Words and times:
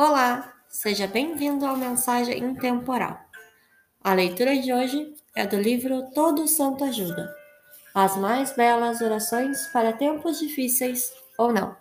Olá, 0.00 0.54
seja 0.68 1.08
bem-vindo 1.08 1.66
ao 1.66 1.76
Mensagem 1.76 2.38
Intemporal. 2.38 3.18
A 4.00 4.14
leitura 4.14 4.56
de 4.56 4.72
hoje 4.72 5.12
é 5.34 5.44
do 5.44 5.58
livro 5.58 6.12
Todo 6.14 6.46
Santo 6.46 6.84
Ajuda. 6.84 7.34
As 7.92 8.16
mais 8.16 8.54
belas 8.54 9.00
orações 9.00 9.66
para 9.72 9.92
tempos 9.92 10.38
difíceis 10.38 11.12
ou 11.36 11.52
não. 11.52 11.76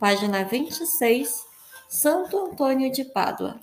Página 0.00 0.46
26, 0.46 1.44
Santo 1.90 2.38
Antônio 2.38 2.90
de 2.90 3.04
Pádua. 3.04 3.60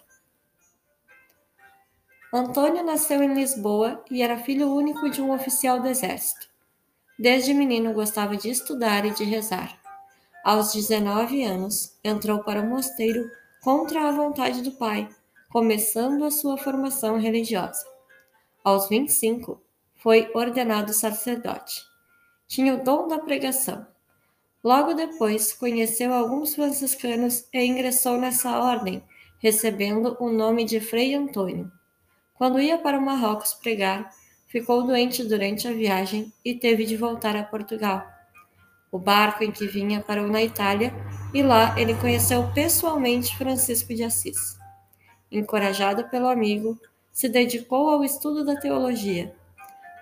Antônio 2.32 2.84
nasceu 2.84 3.24
em 3.24 3.34
Lisboa 3.34 4.06
e 4.12 4.22
era 4.22 4.38
filho 4.38 4.72
único 4.72 5.10
de 5.10 5.20
um 5.20 5.34
oficial 5.34 5.80
do 5.80 5.88
exército. 5.88 6.48
Desde 7.18 7.56
menino 7.56 7.92
gostava 7.92 8.38
de 8.38 8.52
estudar 8.52 9.04
e 9.04 9.16
de 9.16 9.24
rezar. 9.24 9.76
Aos 10.46 10.72
19 10.74 11.44
anos, 11.44 11.98
entrou 12.04 12.44
para 12.44 12.62
o 12.62 12.70
mosteiro 12.70 13.28
contra 13.64 14.10
a 14.10 14.12
vontade 14.12 14.62
do 14.62 14.74
pai, 14.74 15.08
começando 15.50 16.26
a 16.26 16.32
sua 16.32 16.58
formação 16.58 17.18
religiosa. 17.18 17.86
Aos 18.62 18.90
25, 18.90 19.62
foi 19.96 20.30
ordenado 20.34 20.92
sacerdote. 20.92 21.82
Tinha 22.46 22.74
o 22.74 22.84
dom 22.84 23.08
da 23.08 23.20
pregação. 23.20 23.88
Logo 24.62 24.94
depois, 24.94 25.54
conheceu 25.54 26.14
alguns 26.14 26.56
franciscanos 26.56 27.48
e 27.54 27.64
ingressou 27.64 28.18
nessa 28.18 28.60
ordem, 28.60 29.02
recebendo 29.40 30.18
o 30.20 30.30
nome 30.30 30.66
de 30.66 30.82
Frei 30.82 31.16
Antônio. 31.16 31.72
Quando 32.34 32.60
ia 32.60 32.78
para 32.78 33.00
o 33.00 33.02
Marrocos 33.02 33.54
pregar, 33.54 34.12
ficou 34.48 34.84
doente 34.86 35.24
durante 35.24 35.70
a 35.70 35.72
viagem 35.72 36.34
e 36.44 36.54
teve 36.54 36.84
de 36.84 36.98
voltar 36.98 37.38
a 37.38 37.44
Portugal. 37.44 38.13
O 38.94 39.00
barco 39.00 39.44
em 39.44 39.52
que 39.52 39.66
vinha 39.66 40.04
parou 40.04 40.28
na 40.28 40.44
Itália 40.44 40.94
e 41.34 41.42
lá 41.42 41.74
ele 41.80 41.96
conheceu 41.96 42.52
pessoalmente 42.54 43.36
Francisco 43.36 43.92
de 43.92 44.04
Assis. 44.04 44.56
Encorajado 45.32 46.08
pelo 46.10 46.28
amigo, 46.28 46.80
se 47.12 47.28
dedicou 47.28 47.90
ao 47.90 48.04
estudo 48.04 48.46
da 48.46 48.56
teologia. 48.56 49.34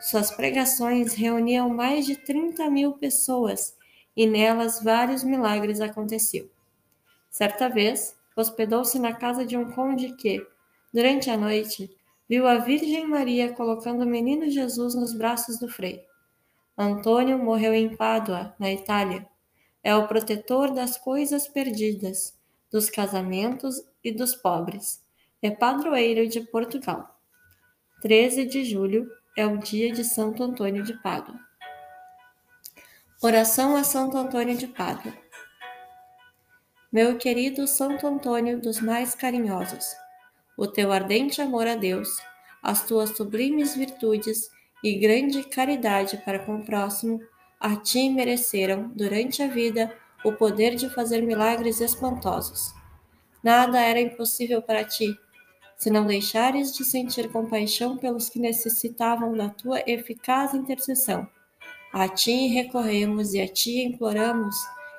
Suas 0.01 0.29
pregações 0.29 1.13
reuniam 1.13 1.69
mais 1.69 2.05
de 2.05 2.17
30 2.17 2.69
mil 2.69 2.91
pessoas 2.91 3.77
e 4.13 4.27
nelas 4.27 4.83
vários 4.83 5.23
milagres 5.23 5.79
aconteciam. 5.79 6.47
Certa 7.29 7.69
vez, 7.69 8.13
hospedou-se 8.35 8.99
na 8.99 9.13
casa 9.13 9.45
de 9.45 9.55
um 9.55 9.71
conde 9.71 10.17
que, 10.17 10.45
durante 10.93 11.29
a 11.29 11.37
noite, 11.37 11.89
viu 12.27 12.45
a 12.45 12.57
Virgem 12.57 13.07
Maria 13.07 13.53
colocando 13.53 14.01
o 14.01 14.05
menino 14.05 14.49
Jesus 14.49 14.95
nos 14.95 15.13
braços 15.13 15.57
do 15.57 15.69
frei. 15.69 16.10
Antônio 16.77 17.37
morreu 17.37 17.73
em 17.73 17.95
Pádua, 17.95 18.55
na 18.57 18.71
Itália. 18.71 19.27
É 19.83 19.95
o 19.95 20.07
protetor 20.07 20.73
das 20.73 20.97
coisas 20.97 21.47
perdidas, 21.47 22.37
dos 22.71 22.89
casamentos 22.89 23.83
e 24.03 24.11
dos 24.11 24.35
pobres. 24.35 25.03
É 25.41 25.51
padroeiro 25.51 26.27
de 26.27 26.41
Portugal. 26.41 27.19
13 28.01 28.45
de 28.45 28.63
julho 28.63 29.11
é 29.37 29.45
o 29.45 29.57
dia 29.57 29.91
de 29.91 30.03
Santo 30.03 30.43
Antônio 30.43 30.83
de 30.83 30.93
Pádua. 31.01 31.39
Oração 33.21 33.75
a 33.75 33.83
Santo 33.83 34.17
Antônio 34.17 34.57
de 34.57 34.67
Pádua. 34.67 35.13
Meu 36.91 37.17
querido 37.17 37.67
Santo 37.67 38.07
Antônio 38.07 38.59
dos 38.59 38.81
mais 38.81 39.13
carinhosos, 39.13 39.85
o 40.57 40.67
teu 40.67 40.91
ardente 40.91 41.41
amor 41.41 41.67
a 41.67 41.75
Deus, 41.75 42.09
as 42.61 42.85
tuas 42.85 43.15
sublimes 43.15 43.75
virtudes 43.75 44.49
e 44.83 44.97
grande 44.97 45.43
caridade 45.43 46.17
para 46.25 46.39
com 46.39 46.55
o 46.55 46.65
próximo, 46.65 47.21
a 47.59 47.75
ti 47.75 48.09
mereceram, 48.09 48.91
durante 48.95 49.43
a 49.43 49.47
vida, 49.47 49.95
o 50.23 50.31
poder 50.31 50.75
de 50.75 50.89
fazer 50.89 51.21
milagres 51.21 51.81
espantosos. 51.81 52.73
Nada 53.43 53.79
era 53.79 53.99
impossível 53.99 54.61
para 54.61 54.83
ti, 54.83 55.15
se 55.75 55.89
não 55.89 56.05
deixares 56.05 56.75
de 56.75 56.83
sentir 56.83 57.29
compaixão 57.29 57.97
pelos 57.97 58.29
que 58.29 58.39
necessitavam 58.39 59.33
da 59.33 59.49
tua 59.49 59.81
eficaz 59.87 60.53
intercessão. 60.53 61.27
A 61.91 62.07
ti 62.07 62.47
recorremos 62.47 63.33
e 63.33 63.41
a 63.41 63.47
ti 63.47 63.83
imploramos 63.83 64.55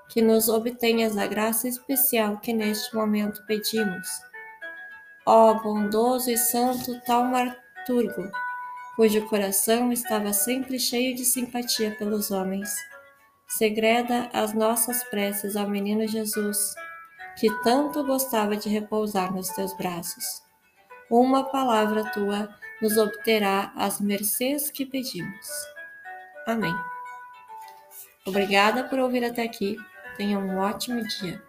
que 0.08 0.20
nos 0.20 0.48
obtenhas 0.48 1.16
a 1.16 1.26
graça 1.26 1.66
especial 1.66 2.38
que 2.38 2.52
neste 2.52 2.94
momento 2.94 3.44
pedimos. 3.46 4.08
Ó 5.24 5.54
bondoso 5.54 6.30
e 6.30 6.36
santo 6.36 7.00
Taumaturgo, 7.06 8.30
cujo 8.96 9.26
coração 9.28 9.92
estava 9.92 10.32
sempre 10.32 10.78
cheio 10.78 11.14
de 11.14 11.24
simpatia 11.24 11.94
pelos 11.96 12.30
homens. 12.30 12.74
Segreda 13.48 14.28
as 14.32 14.52
nossas 14.52 15.02
preces 15.04 15.56
ao 15.56 15.68
menino 15.68 16.06
Jesus, 16.06 16.74
que 17.38 17.50
tanto 17.62 18.04
gostava 18.04 18.56
de 18.56 18.68
repousar 18.68 19.32
nos 19.32 19.48
teus 19.48 19.76
braços. 19.76 20.24
Uma 21.10 21.44
palavra 21.44 22.10
tua 22.12 22.48
nos 22.80 22.96
obterá 22.96 23.72
as 23.76 24.00
mercês 24.00 24.70
que 24.70 24.86
pedimos. 24.86 25.48
Amém. 26.46 26.74
Obrigada 28.26 28.84
por 28.84 28.98
ouvir 28.98 29.24
até 29.24 29.42
aqui. 29.42 29.76
Tenha 30.16 30.38
um 30.38 30.58
ótimo 30.58 31.02
dia. 31.06 31.42